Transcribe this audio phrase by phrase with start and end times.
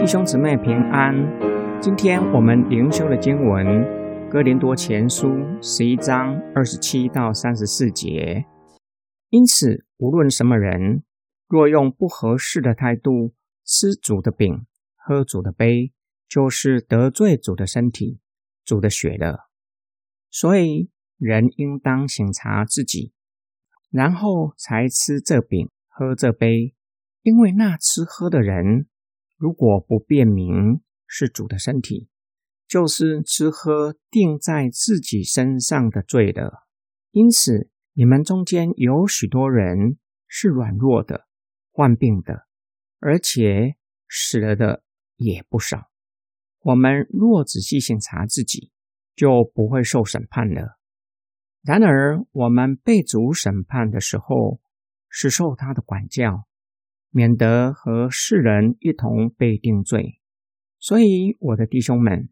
[0.00, 1.14] 弟兄姊妹平安，
[1.82, 3.66] 今天我们灵修的经文
[4.30, 5.28] 《哥林多前书》
[5.62, 8.46] 十一章二十七到三十四节。
[9.28, 11.02] 因此，无论什么人，
[11.46, 13.34] 若用不合适的态度
[13.66, 14.64] 吃主的饼、
[14.96, 15.92] 喝主的杯，
[16.26, 18.20] 就是得罪主的身体、
[18.64, 19.50] 主的血了。
[20.30, 23.12] 所以，人应当省察自己，
[23.90, 26.74] 然后才吃这饼、喝这杯，
[27.22, 28.86] 因为那吃喝的人。
[29.36, 32.08] 如果不辨明是主的身体，
[32.66, 36.66] 就是吃喝定在自己身上的罪了。
[37.12, 39.96] 因此，你们中间有许多人
[40.26, 41.28] 是软弱的、
[41.70, 42.48] 患病的，
[42.98, 43.76] 而且
[44.08, 44.82] 死了的
[45.14, 45.88] 也不少。
[46.62, 48.72] 我们若仔细审查自己，
[49.14, 50.77] 就不会受审判了。
[51.62, 54.60] 然而，我们被主审判的时候，
[55.08, 56.46] 是受他的管教。
[57.10, 60.20] 免得和世人一同被定罪，
[60.78, 62.28] 所以我的弟兄们，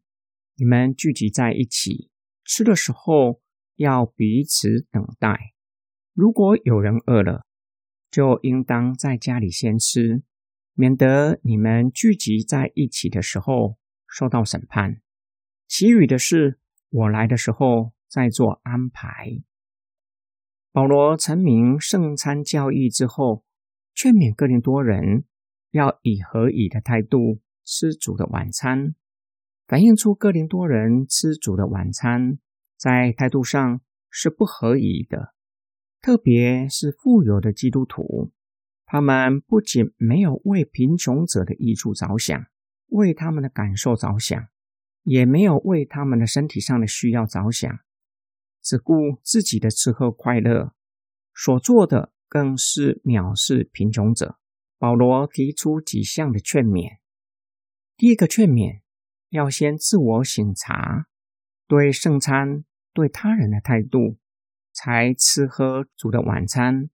[0.55, 2.11] 你们聚集在一起
[2.45, 3.41] 吃的时候，
[3.77, 5.55] 要彼此等待。
[6.13, 7.47] 如果有人饿了，
[8.11, 10.23] 就应当在家里先吃，
[10.75, 15.01] 免得你们聚集在一起的时候受到审判。
[15.67, 19.43] 其余的事，我来的时候在做安排。
[20.73, 23.45] 保罗成名圣餐教义之后。
[23.99, 25.25] 劝勉哥林多人
[25.71, 28.95] 要以合以的态度吃主的晚餐，
[29.67, 32.39] 反映出哥林多人吃主的晚餐
[32.77, 35.33] 在态度上是不合宜的。
[36.03, 38.33] 特别是富有的基督徒，
[38.85, 42.45] 他们不仅没有为贫穷者的益处着想，
[42.89, 44.47] 为他们的感受着想，
[45.05, 47.79] 也没有为他们的身体上的需要着想，
[48.67, 50.73] 只顾自己的吃喝快乐，
[51.33, 52.11] 所做的。
[52.29, 54.37] 更是藐视贫穷者。
[54.79, 56.99] 保罗提出几项的劝勉。
[57.97, 58.81] 第一个劝勉，
[59.31, 61.07] 要先自我省察，
[61.69, 64.19] 对圣餐、对他人的态度，
[64.73, 66.91] 才吃喝主的晚餐。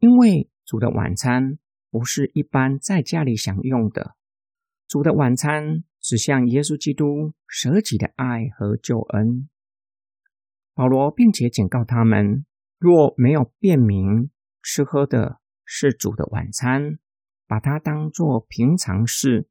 [0.00, 4.16] 因为主的晚餐不是一般在家里享用的，
[4.88, 9.48] 主的晚餐指向耶稣基督舍己的爱和救恩。
[10.76, 12.44] 保罗并且警告他们，
[12.78, 14.30] 若没有辨明。
[14.62, 16.98] 吃喝的是主的晚餐，
[17.46, 19.48] 把它当作平常事，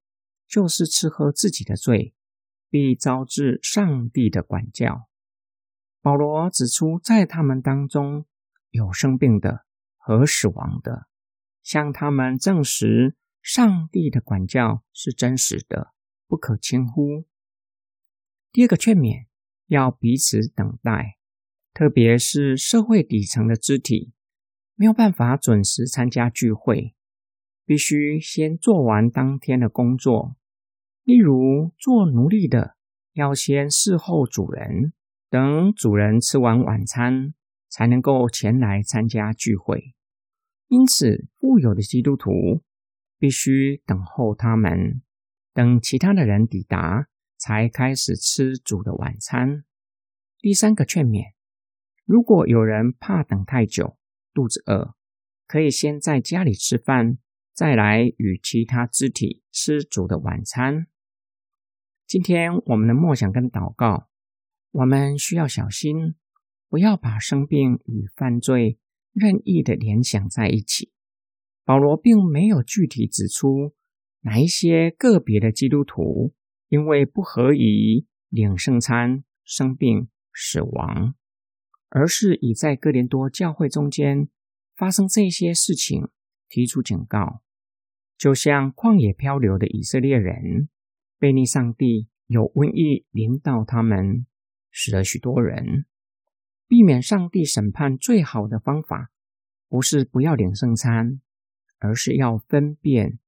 [0.47, 2.13] 就是吃喝自己的罪，
[2.69, 5.07] 必招致上帝的管教。
[6.01, 8.27] 保罗指出，在他们当中
[8.69, 9.65] 有生病的
[9.97, 11.07] 和死亡的，
[11.63, 15.93] 向他们证实上帝的管教是真实的，
[16.27, 17.25] 不可轻忽。
[18.51, 19.25] 第二个劝勉，
[19.67, 21.14] 要彼此等待，
[21.75, 24.13] 特别是社会底层的肢体。
[24.75, 26.95] 没有办法准时参加聚会，
[27.65, 30.37] 必须先做完当天的工作。
[31.03, 32.77] 例如，做奴隶的
[33.11, 34.93] 要先侍候主人，
[35.29, 37.33] 等主人吃完晚餐，
[37.67, 39.93] 才能够前来参加聚会。
[40.69, 42.63] 因此，富有的基督徒
[43.19, 45.01] 必须等候他们，
[45.53, 49.65] 等其他的人抵达，才开始吃主的晚餐。
[50.39, 51.34] 第三个劝勉：
[52.05, 53.97] 如果有人怕等太久，
[54.31, 54.93] 肚子饿，
[55.47, 57.17] 可以先在家里吃饭，
[57.51, 60.85] 再来与其他肢体吃主的晚餐。
[62.05, 64.07] 今天我们的默想跟祷告，
[64.69, 66.13] 我们需要小心，
[66.69, 68.77] 不要把生病与犯罪
[69.11, 70.91] 任意的联想在一起。
[71.63, 73.73] 保罗并没有具体指出
[74.21, 76.35] 哪一些个别的基督徒
[76.69, 81.15] 因为不合宜领圣餐生病死亡。
[81.95, 84.27] 而是以在哥林多教会中间
[84.75, 86.09] 发生这些事情
[86.49, 87.41] 提出警告，
[88.17, 90.67] 就像旷野漂流的以色列人，
[91.17, 94.27] 被逆上帝有瘟疫临到他们，
[94.73, 95.85] 死了许多人。
[96.67, 99.09] 避免上帝审判最好的方法，
[99.69, 101.21] 不是不要领圣餐，
[101.79, 103.19] 而是要分辨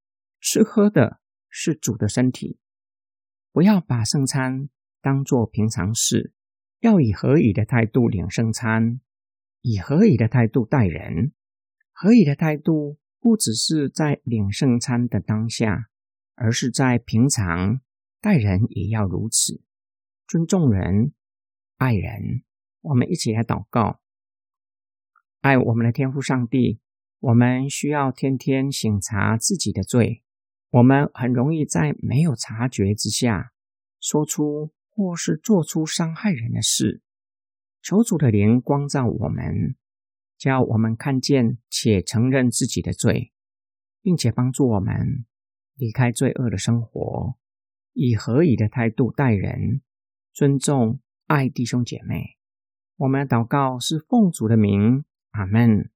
[0.42, 2.59] 吃喝的是主的身体，
[3.53, 4.68] 不要把圣餐
[5.01, 6.33] 当作平常事。
[6.79, 9.01] 要以合以的态度领圣餐，
[9.62, 11.31] 以合以的态度待人。
[11.91, 15.89] 合以的态度不只是在领圣餐的当下，
[16.35, 17.81] 而是在平常
[18.21, 19.63] 待人也要如此，
[20.27, 21.13] 尊重人，
[21.77, 22.44] 爱人。
[22.81, 24.00] 我们一起来祷告：
[25.41, 26.80] 爱我们的天父上帝，
[27.19, 30.23] 我们需要天天省察自己的罪。
[30.69, 33.51] 我们很容易在没有察觉之下
[34.00, 34.71] 说出。
[34.97, 37.03] 或是做出伤害人的事，
[37.83, 39.75] 求主的灵光照我们，
[40.39, 43.31] 叫我们看见且承认自己的罪，
[44.01, 45.27] 并且帮助我们
[45.75, 47.35] 离开罪恶的生活，
[47.94, 49.81] 以合宜的态度待人，
[50.33, 52.38] 尊重爱弟兄姐妹。
[52.95, 55.91] 我们的祷告是奉主的名，阿门。